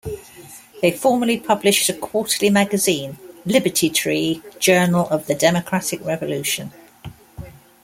They 0.81 0.89
formerly 0.89 1.37
published 1.39 1.87
a 1.87 1.93
quarterly 1.93 2.49
magazine, 2.49 3.19
Liberty 3.45 3.87
Tree: 3.91 4.41
Journal 4.57 5.07
of 5.09 5.27
the 5.27 5.35
Democratic 5.35 6.03
Revolution. 6.03 6.71